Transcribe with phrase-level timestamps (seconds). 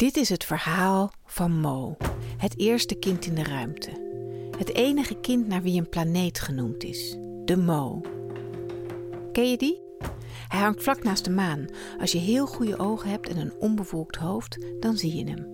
[0.00, 1.96] Dit is het verhaal van Mo,
[2.36, 3.90] het eerste kind in de ruimte.
[4.58, 8.00] Het enige kind naar wie een planeet genoemd is, de Mo.
[9.32, 9.80] Ken je die?
[10.48, 11.66] Hij hangt vlak naast de maan.
[11.98, 15.46] Als je heel goede ogen hebt en een onbevolkt hoofd, dan zie je hem.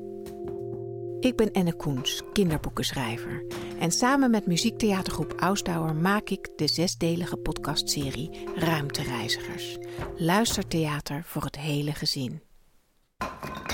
[1.21, 3.45] Ik ben Enne Koens, kinderboekenschrijver.
[3.79, 9.79] En samen met muziektheatergroep Ausdauer maak ik de zesdelige podcastserie Ruimtereizigers.
[10.17, 12.46] Luistertheater voor het hele gezin.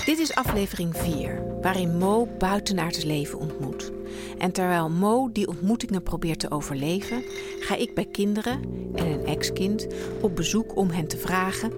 [0.05, 3.91] Dit is aflevering 4, waarin Mo buitenaards leven ontmoet.
[4.37, 7.23] En terwijl Mo die ontmoetingen probeert te overleven,
[7.59, 8.61] ga ik bij kinderen
[8.95, 9.87] en een ex-kind
[10.21, 11.71] op bezoek om hen te vragen: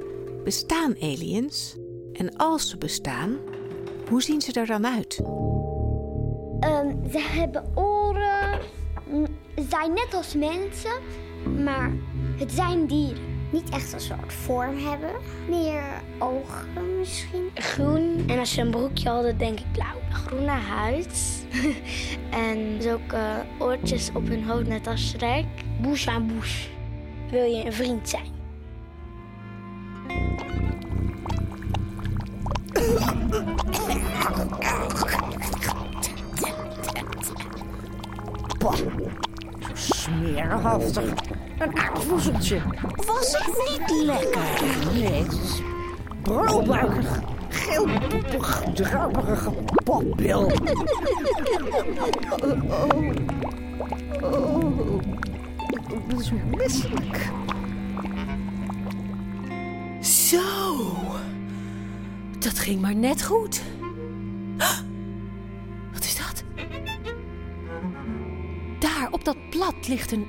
[0.43, 1.75] bestaan aliens?
[2.13, 3.37] En als ze bestaan,
[4.09, 5.19] hoe zien ze er dan uit?
[6.59, 8.59] Ehm, ze hebben oren,
[9.69, 11.01] zijn net als mensen,
[11.63, 11.93] maar
[12.37, 13.24] het zijn dieren.
[13.49, 15.11] Niet echt een soort vorm hebben,
[15.49, 15.83] meer
[16.19, 17.49] ogen misschien.
[17.53, 18.23] Groen.
[18.27, 20.01] En als ze een broekje hadden, denk ik blauw.
[20.11, 21.45] Groene huid.
[22.47, 25.45] en zulke oortjes op hun hoofd, net als Shrek.
[25.81, 26.67] Bush aan bush.
[27.31, 28.33] Wil je een vriend zijn?
[40.05, 41.13] Smerenhaftig.
[41.57, 42.61] Een aardvoezeltje.
[42.95, 44.41] Was het niet lekker?
[44.93, 45.61] Nee, het is
[46.21, 49.51] broodbuikig, geelpoepig, druiperige
[49.83, 50.51] popbil.
[54.21, 55.01] Oh, oh, oh.
[56.07, 57.31] Dat is misselijk.
[60.01, 60.41] Zo.
[62.39, 63.61] Dat ging maar net goed.
[69.55, 70.27] Plat ligt een.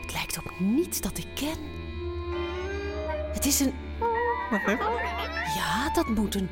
[0.00, 1.56] Het lijkt op niets dat ik ken.
[3.32, 3.72] Het is een.
[5.54, 6.48] Ja, dat moet een.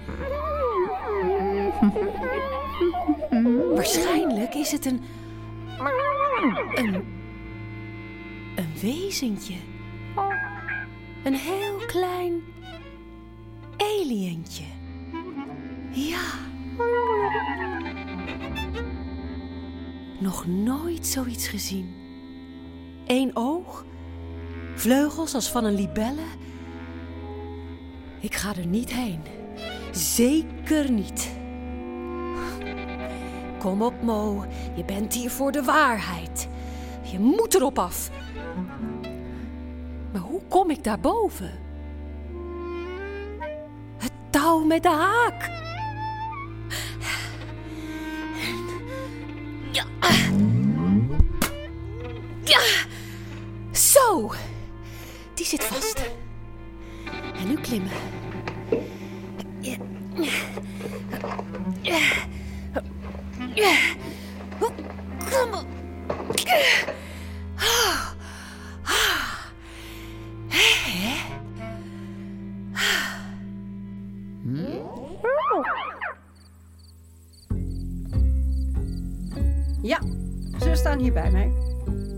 [3.74, 5.02] Waarschijnlijk is het een.
[6.74, 6.94] Een.
[8.56, 9.56] Een wezentje.
[11.24, 12.42] Een heel klein
[13.76, 14.64] alientje.
[15.90, 16.20] Ja.
[20.18, 21.94] Nog nooit zoiets gezien.
[23.06, 23.84] Eén oog,
[24.74, 26.24] vleugels als van een libelle.
[28.20, 29.20] Ik ga er niet heen.
[29.92, 31.30] Zeker niet.
[33.58, 34.44] Kom op, Mo.
[34.76, 36.48] Je bent hier voor de waarheid.
[37.02, 38.10] Je moet erop af.
[40.12, 41.50] Maar hoe kom ik daarboven?
[43.96, 45.57] Het touw met de haak.
[54.08, 54.30] Zo.
[55.34, 56.10] Die zit vast.
[57.34, 57.92] En nu klimmen.
[65.30, 65.66] Kom op.
[79.82, 80.00] Ja,
[80.60, 81.52] ze staan hier bij mij.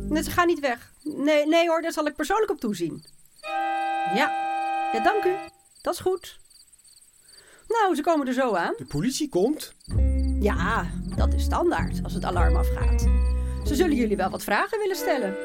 [0.09, 0.90] Nee, ze gaan niet weg.
[1.17, 3.05] Nee, nee hoor, daar zal ik persoonlijk op toezien.
[4.15, 4.31] Ja,
[4.93, 5.35] ja dank u.
[5.83, 6.39] Dat is goed.
[7.69, 8.75] Nou, ze komen er zo aan.
[8.77, 9.73] De politie komt?
[10.41, 13.01] Ja, dat is standaard als het alarm afgaat.
[13.65, 15.37] Ze zullen jullie wel wat vragen willen stellen.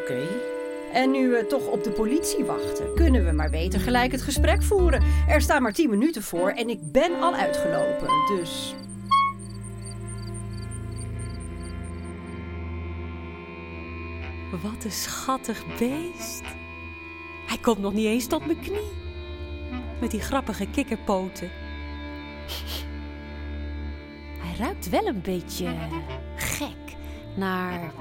[0.00, 0.22] Oké.
[0.92, 4.62] En nu we toch op de politie wachten, kunnen we maar beter gelijk het gesprek
[4.62, 5.02] voeren.
[5.28, 8.74] Er staan maar tien minuten voor en ik ben al uitgelopen, dus...
[14.50, 16.42] Wat een schattig beest.
[17.46, 18.92] Hij komt nog niet eens tot mijn knie.
[20.00, 21.50] Met die grappige kikkerpoten.
[24.38, 25.74] Hij ruikt wel een beetje
[26.36, 26.96] gek
[27.36, 27.92] naar.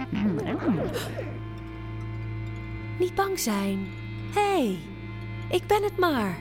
[3.00, 3.88] Niet bang zijn.
[4.34, 4.80] Hé, hey,
[5.50, 6.38] ik ben het maar.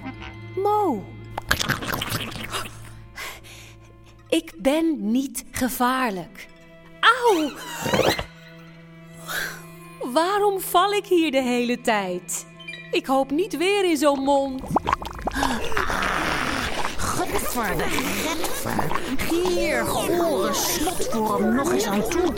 [0.56, 1.04] Mo.
[4.28, 6.49] Ik ben niet gevaarlijk.
[7.00, 7.50] Auw!
[10.12, 12.46] Waarom val ik hier de hele tijd?
[12.90, 14.62] Ik hoop niet weer in zo'n mond.
[16.99, 19.00] Godver de getver.
[19.31, 22.32] Hier, gore slotworm, nog eens aan toe.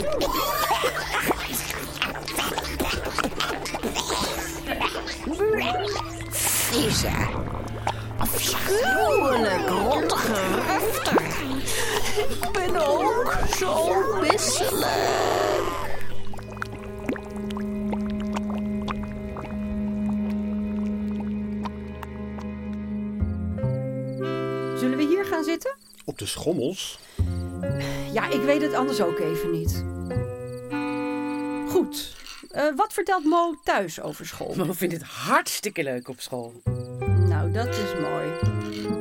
[6.29, 7.09] Vieze.
[8.17, 10.41] Afschuwelijk rottige.
[12.17, 15.70] Ik ben ook zo misselijk.
[26.05, 26.99] Op de schommels?
[28.13, 29.83] Ja, ik weet het anders ook even niet.
[31.71, 32.15] Goed.
[32.49, 34.53] Eh, wat vertelt Mo thuis over school?
[34.55, 36.61] Mo vindt het hartstikke leuk op school.
[37.05, 38.29] Nou, dat is mooi.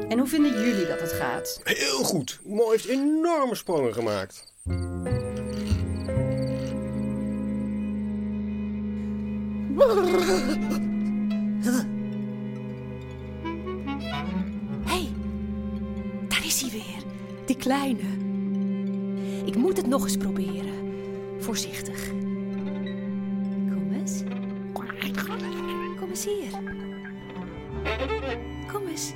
[0.09, 1.61] En hoe vinden jullie dat het gaat?
[1.63, 2.41] Heel goed.
[2.45, 4.53] Mo heeft enorme sprongen gemaakt.
[17.61, 18.03] kleine.
[19.45, 20.73] Ik moet het nog eens proberen.
[21.39, 22.09] Voorzichtig.
[23.69, 24.23] Kom eens.
[25.99, 26.51] Kom eens hier.
[28.73, 29.13] Kom eens.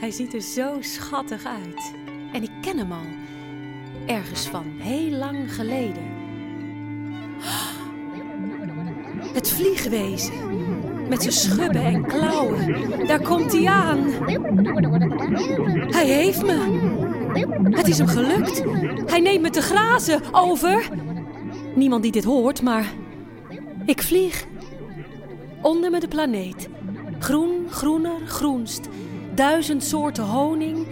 [0.00, 1.94] Hij ziet er zo schattig uit.
[2.32, 3.06] En ik ken hem al.
[4.06, 6.04] Ergens van heel lang geleden.
[9.32, 10.32] Het vliegwezen.
[11.10, 13.06] Met zijn schubben en klauwen.
[13.06, 13.98] Daar komt hij aan.
[15.90, 16.58] Hij heeft me.
[17.70, 18.62] Het is hem gelukt.
[19.06, 20.20] Hij neemt me te grazen.
[20.32, 20.88] Over.
[21.74, 22.92] Niemand die dit hoort, maar
[23.84, 24.46] ik vlieg.
[25.62, 26.68] Onder me de planeet.
[27.18, 28.88] Groen, groener, groenst.
[29.34, 30.86] Duizend soorten honing.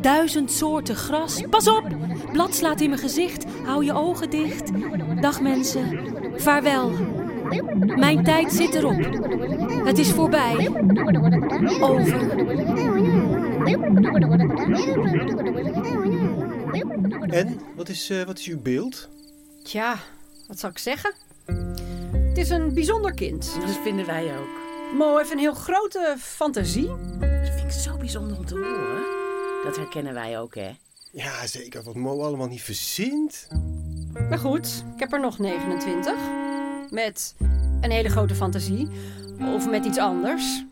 [0.00, 1.42] Duizend soorten gras.
[1.50, 1.84] Pas op!
[2.32, 3.44] Blad slaat in mijn gezicht.
[3.64, 4.70] Hou je ogen dicht.
[5.20, 6.00] Dag mensen.
[6.36, 6.92] Vaarwel.
[7.96, 9.04] Mijn tijd zit erop.
[9.84, 10.70] Het is voorbij.
[11.80, 12.42] Over.
[17.30, 19.08] En, wat is, eh, wat is uw beeld?
[19.62, 19.98] Tja,
[20.48, 21.14] wat zal ik zeggen?
[22.12, 23.56] Het is een bijzonder kind.
[23.60, 24.62] Dat vinden wij ook.
[24.98, 26.86] Mo heeft een heel grote fantasie.
[27.20, 29.02] Dat vind ik zo bijzonder om te horen.
[29.64, 30.70] Dat herkennen wij ook, hè?
[31.12, 31.82] Ja, zeker.
[31.82, 33.48] Wat Mo allemaal niet verzint.
[34.28, 36.14] Maar goed, ik heb er nog 29.
[36.90, 37.34] Met
[37.80, 38.88] een hele grote fantasie.
[39.40, 40.64] Of met iets anders.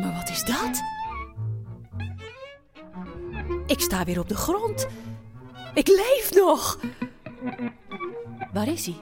[0.00, 0.82] Maar wat is dat?
[3.66, 4.86] Ik sta weer op de grond.
[5.74, 6.78] Ik leef nog.
[8.52, 8.96] Waar is hij?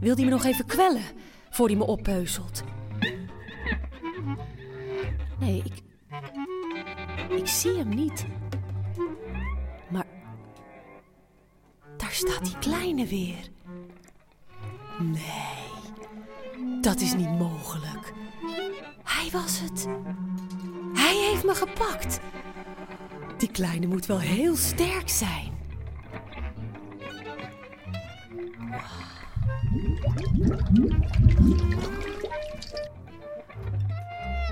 [0.00, 1.02] Wil hij me nog even kwellen
[1.50, 2.62] voor hij me oppeuzelt?
[5.38, 5.82] Nee, ik.
[7.30, 8.26] Ik zie hem niet.
[12.42, 13.50] Die kleine weer.
[14.98, 15.68] Nee,
[16.80, 18.12] dat is niet mogelijk.
[19.04, 19.86] Hij was het.
[20.94, 22.20] Hij heeft me gepakt.
[23.38, 25.56] Die kleine moet wel heel sterk zijn.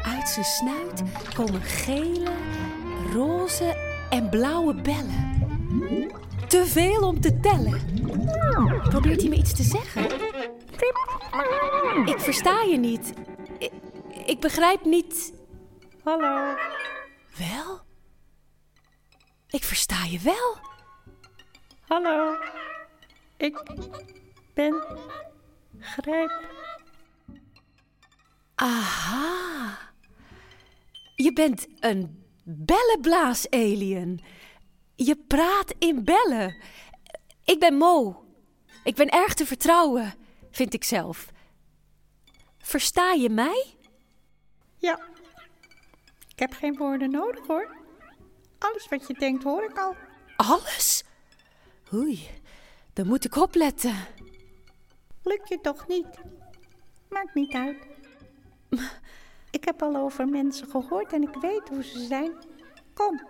[0.02, 1.02] Uit zijn snuit
[1.34, 2.32] komen gele,
[3.12, 3.76] roze
[4.10, 5.34] en blauwe bellen.
[6.48, 7.80] Te veel om te tellen.
[8.88, 10.04] Probeert hij me iets te zeggen?
[12.06, 13.12] Ik versta je niet.
[13.58, 13.72] Ik,
[14.26, 15.32] ik begrijp niet.
[16.02, 16.54] Hallo.
[17.36, 17.80] Wel?
[19.48, 20.56] Ik versta je wel.
[21.86, 22.36] Hallo.
[23.36, 23.62] Ik
[24.54, 24.84] ben
[25.80, 26.44] Grijp.
[28.54, 29.78] Aha.
[31.14, 34.20] Je bent een bellenblaas-alien.
[34.96, 36.56] Je praat in bellen.
[37.44, 38.24] Ik ben Mo.
[38.84, 40.14] Ik ben erg te vertrouwen,
[40.50, 41.32] vind ik zelf.
[42.58, 43.76] Versta je mij?
[44.76, 45.00] Ja.
[46.28, 47.76] Ik heb geen woorden nodig hoor.
[48.58, 49.96] Alles wat je denkt hoor ik al.
[50.36, 51.04] Alles?
[51.94, 52.28] Oei,
[52.92, 53.94] dan moet ik opletten.
[55.22, 56.06] Lukt je toch niet?
[57.08, 57.86] Maakt niet uit.
[59.50, 62.32] Ik heb al over mensen gehoord en ik weet hoe ze zijn.
[62.94, 63.26] Kom,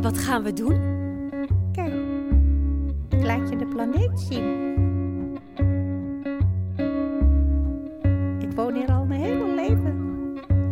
[0.00, 0.96] Wat gaan we doen?
[1.72, 1.92] kijk.
[3.08, 4.66] Ik laat je de planeet zien.
[8.40, 9.96] Ik woon hier al mijn hele leven.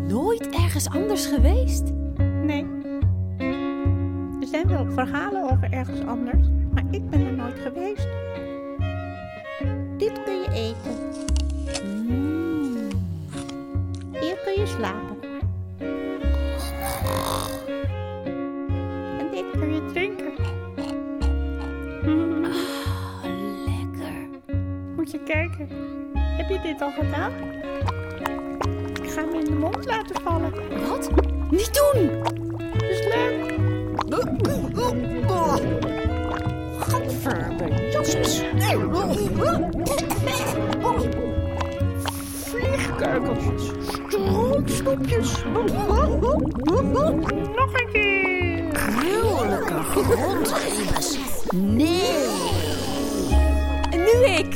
[0.09, 1.93] Nooit ergens anders geweest?
[2.43, 2.67] Nee.
[4.41, 8.09] Er zijn wel verhalen over ergens anders, maar ik ben er nooit geweest.
[9.97, 10.97] Dit kun je eten.
[11.85, 12.89] Mm.
[14.13, 15.06] Hier kun je slapen.
[19.59, 20.33] Kun je drinken.
[22.05, 22.51] Mm, Ah,
[23.67, 24.29] lekker.
[24.97, 25.69] Moet je kijken.
[26.15, 27.33] Heb je dit al gedaan?
[29.03, 30.53] Ik ga hem in de mond laten vallen.
[30.89, 31.11] Wat?
[31.51, 32.11] Niet doen!
[32.89, 33.55] Is leuk.
[36.79, 38.43] Gadverbe, jasses.
[42.45, 43.71] Vliegkuikeltjes.
[44.09, 45.43] Stroomsnoepjes.
[45.45, 45.65] Nog
[47.73, 48.26] een keer.
[49.97, 51.19] Rondgevers.
[51.55, 52.15] Nee.
[53.91, 54.55] En nu ik.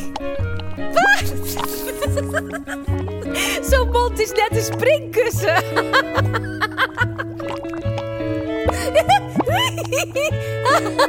[3.71, 5.65] Zo'n mond is net een springkussen.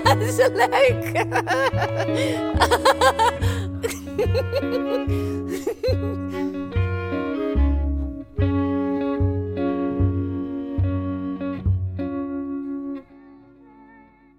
[0.04, 1.26] Dat is leuk.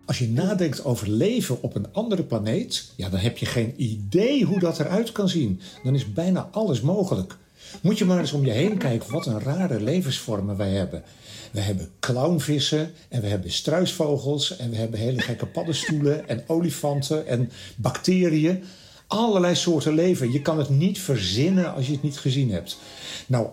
[0.04, 4.44] Als je nadenkt over leven op een andere planeet, ja, dan heb je geen idee
[4.44, 5.60] hoe dat eruit kan zien.
[5.82, 7.36] Dan is bijna alles mogelijk.
[7.80, 11.02] Moet je maar eens om je heen kijken wat een rare levensvormen wij hebben.
[11.50, 17.26] We hebben clownvissen en we hebben struisvogels en we hebben hele gekke paddenstoelen en olifanten
[17.26, 18.64] en bacteriën.
[19.06, 20.32] Allerlei soorten leven.
[20.32, 22.78] Je kan het niet verzinnen als je het niet gezien hebt.
[23.26, 23.48] Nou,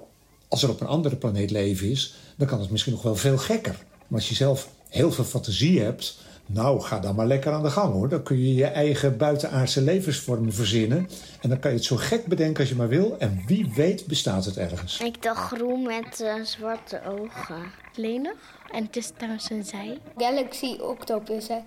[0.48, 3.38] als er op een andere planeet leven is, dan kan het misschien nog wel veel
[3.38, 3.76] gekker.
[4.08, 6.18] Maar als je zelf heel veel fantasie hebt,
[6.52, 8.10] nou, ga dan maar lekker aan de gang hoor.
[8.10, 11.10] Dan kun je je eigen buitenaardse levensvormen verzinnen.
[11.42, 13.16] En dan kan je het zo gek bedenken als je maar wil.
[13.20, 15.00] En wie weet bestaat het ergens.
[15.00, 17.72] Ik dacht groen met eh, zwarte ogen.
[17.96, 18.58] Lenig.
[18.72, 19.98] En het is trouwens een zij.
[20.18, 21.60] Galaxy octopus, hè?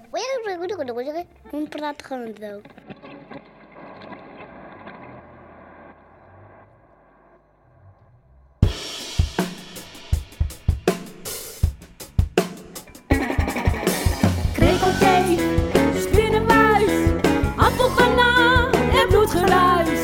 [1.50, 2.60] Hoe praat gewoon zo?
[14.82, 15.38] Krekeltje,
[16.00, 16.90] spinnenmuis,
[17.56, 20.00] appelbanaan en bloedgeruis.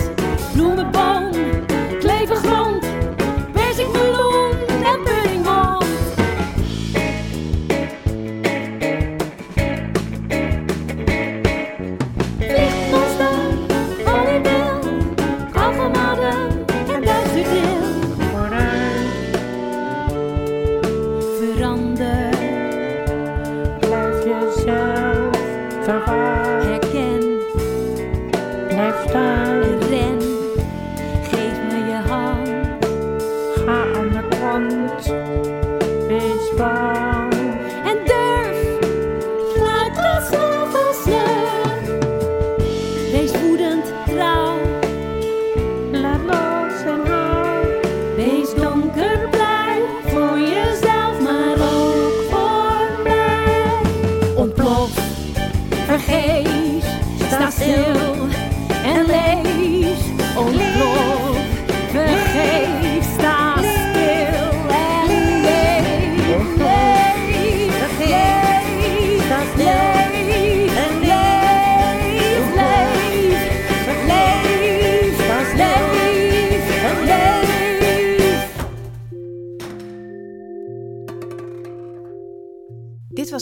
[0.53, 1.31] Bloemenboom,
[1.99, 2.85] klevergrond,
[3.53, 5.83] perzikmeloen en puddingbom.
[12.39, 13.39] Vliegmonster,
[14.05, 14.81] volleybal,
[15.53, 17.87] kalvermadden en duizendeel.
[21.39, 22.28] Verander.
[25.89, 26.28] survive.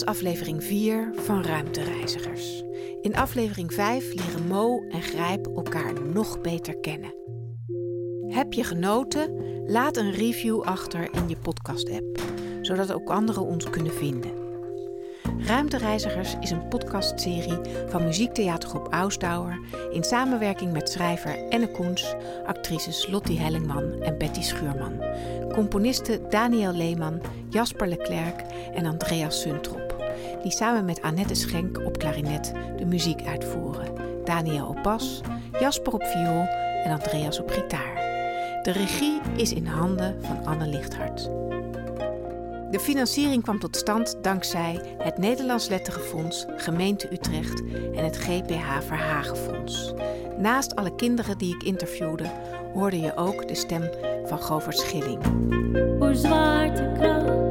[0.07, 2.63] Aflevering 4 van Ruimtereizigers.
[3.01, 7.15] In aflevering 5 leren Mo en Grijp elkaar nog beter kennen.
[8.29, 9.45] Heb je genoten?
[9.67, 12.21] Laat een review achter in je podcast-app,
[12.61, 14.45] zodat ook anderen ons kunnen vinden.
[15.39, 17.59] Ruimtereizigers is een podcastserie
[17.89, 19.59] van muziektheatergroep Ausdauer
[19.91, 22.15] in samenwerking met schrijver Enne Koens,
[22.47, 25.05] actrices Lottie Hellingman en Betty Schuurman,
[25.53, 28.41] componisten Daniel Leeman, Jasper Leclerc
[28.75, 29.86] en Andreas Suntrop,
[30.43, 35.21] die samen met Annette Schenk op klarinet de muziek uitvoeren, Daniel op bas,
[35.61, 36.49] Jasper op viool
[36.85, 37.95] en Andreas op gitaar.
[38.63, 41.31] De regie is in handen van Anne Lichthart.
[42.71, 47.63] De financiering kwam tot stand dankzij het Nederlands Letterenfonds, Gemeente Utrecht
[47.95, 49.95] en het GPH Verhagenfonds.
[50.39, 52.25] Naast alle kinderen die ik interviewde,
[52.75, 53.91] hoorde je ook de stem
[54.25, 55.21] van Govert Schilling.
[56.13, 57.46] Zwaartekracht de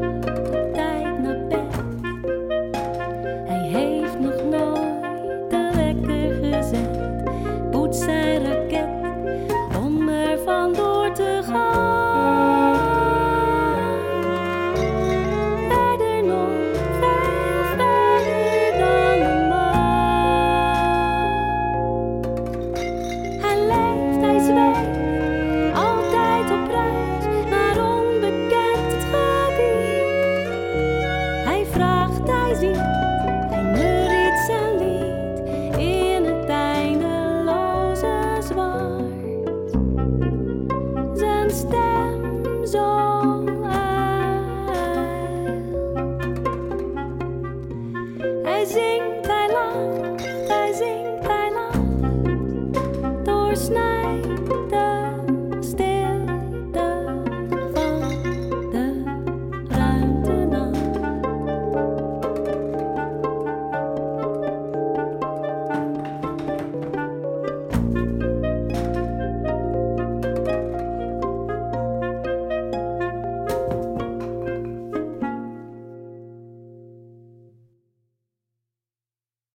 [53.56, 54.35] zingt, hij